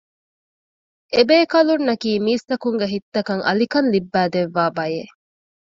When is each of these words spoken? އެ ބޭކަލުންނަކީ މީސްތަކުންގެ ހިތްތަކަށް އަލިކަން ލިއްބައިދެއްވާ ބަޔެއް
އެ 1.13 1.21
ބޭކަލުންނަކީ 1.29 2.11
މީސްތަކުންގެ 2.25 2.87
ހިތްތަކަށް 2.93 3.45
އަލިކަން 3.47 3.89
ލިއްބައިދެއްވާ 3.93 4.63
ބަޔެއް 4.77 5.13